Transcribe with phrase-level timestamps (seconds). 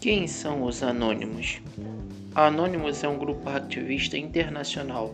[0.00, 1.60] Quem são os Anônimos?
[2.32, 5.12] Anônimos é um grupo ativista internacional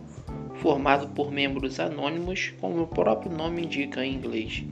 [0.61, 4.63] formado por membros anônimos, como o próprio nome indica em inglês.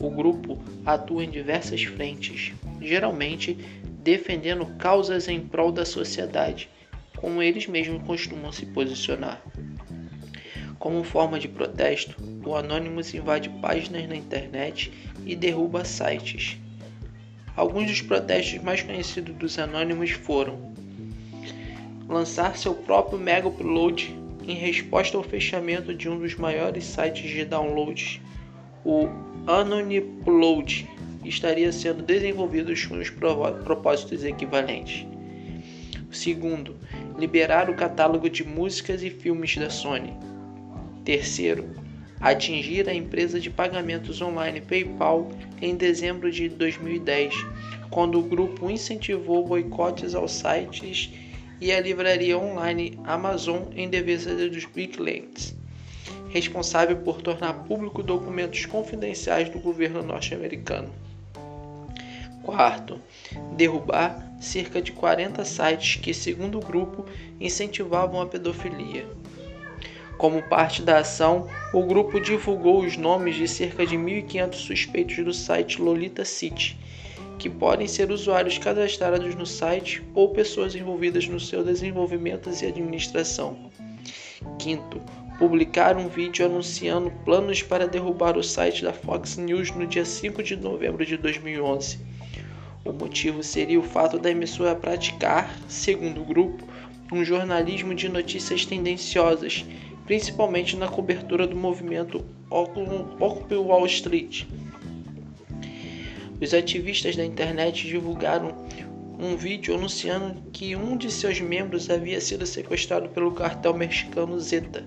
[0.00, 3.54] O grupo atua em diversas frentes, geralmente
[4.02, 6.68] defendendo causas em prol da sociedade,
[7.16, 9.40] como eles mesmos costumam se posicionar.
[10.76, 14.92] Como forma de protesto, o Anonymous invade páginas na internet
[15.24, 16.58] e derruba sites.
[17.60, 20.72] Alguns dos protestos mais conhecidos dos Anonymous foram
[22.08, 24.18] lançar seu próprio Mega Upload
[24.48, 28.18] em resposta ao fechamento de um dos maiores sites de downloads,
[28.82, 29.08] o
[29.46, 30.88] Anonipload
[31.22, 35.06] estaria sendo desenvolvido com os propósitos equivalentes.
[36.10, 36.78] Segundo,
[37.18, 40.14] liberar o catálogo de músicas e filmes da Sony.
[41.04, 41.68] Terceiro,
[42.20, 47.34] atingir a empresa de pagamentos online PayPal em dezembro de 2010,
[47.88, 51.10] quando o grupo incentivou boicotes aos sites
[51.60, 55.56] e a livraria online Amazon em defesa dos clientes,
[56.28, 60.90] responsável por tornar público documentos confidenciais do governo norte-americano.
[62.42, 63.00] Quarto,
[63.56, 67.04] derrubar cerca de 40 sites que, segundo o grupo,
[67.38, 69.06] incentivavam a pedofilia.
[70.20, 75.32] Como parte da ação, o grupo divulgou os nomes de cerca de 1.500 suspeitos do
[75.32, 76.78] site Lolita City,
[77.38, 83.70] que podem ser usuários cadastrados no site ou pessoas envolvidas no seu desenvolvimento e administração.
[84.58, 85.00] Quinto,
[85.38, 90.42] publicar um vídeo anunciando planos para derrubar o site da Fox News no dia 5
[90.42, 91.98] de novembro de 2011.
[92.84, 96.62] O motivo seria o fato da emissora praticar, segundo o grupo,
[97.10, 99.64] um jornalismo de notícias tendenciosas
[100.10, 104.44] principalmente na cobertura do movimento Occupy Wall Street.
[106.40, 108.52] Os ativistas da internet divulgaram
[109.20, 114.84] um vídeo anunciando que um de seus membros havia sido sequestrado pelo cartel mexicano Zeta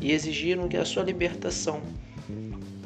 [0.00, 1.80] e exigiram que a sua libertação.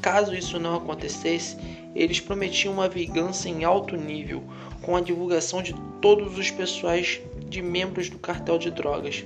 [0.00, 1.54] Caso isso não acontecesse,
[1.94, 4.42] eles prometiam uma vingança em alto nível,
[4.80, 9.22] com a divulgação de todos os pessoais de membros do cartel de drogas.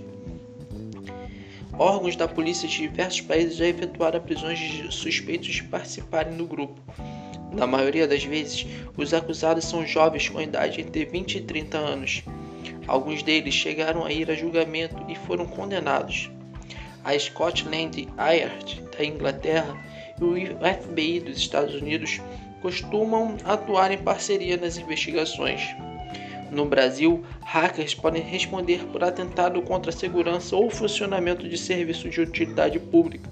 [1.79, 6.81] Órgãos da polícia de diversos países já efetuaram prisões de suspeitos de participarem do grupo.
[7.53, 8.67] Na maioria das vezes,
[8.97, 12.23] os acusados são jovens com idade entre 20 e 30 anos.
[12.89, 16.29] Alguns deles chegaram a ir a julgamento e foram condenados.
[17.05, 19.77] A Scotland Yard da Inglaterra
[20.21, 22.21] e o FBI dos Estados Unidos
[22.61, 25.63] costumam atuar em parceria nas investigações.
[26.51, 32.23] No Brasil, hackers podem responder por atentado contra a segurança ou funcionamento de serviço de
[32.23, 33.31] utilidade pública,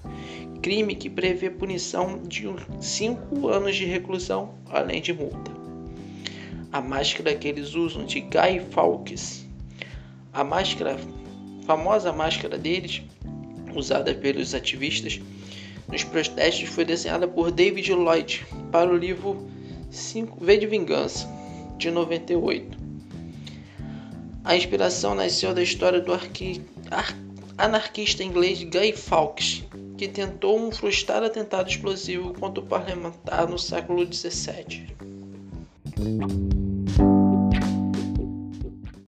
[0.60, 2.47] crime que prevê punição de
[2.81, 5.50] 5 anos de reclusão, além de multa.
[6.71, 9.47] A máscara que eles usam de Guy Fawkes,
[10.33, 10.98] a máscara,
[11.65, 13.03] famosa máscara deles,
[13.75, 15.21] usada pelos ativistas
[15.88, 19.48] nos protestos, foi desenhada por David Lloyd para o livro
[19.91, 21.27] 5 V de Vingança,
[21.78, 22.75] de 98.
[24.47, 26.12] A inspiração nasceu da história do
[27.59, 29.65] anarquista inglês Guy Fawkes,
[29.99, 34.87] que tentou um frustrado atentado explosivo contra o parlamentar no século XVII.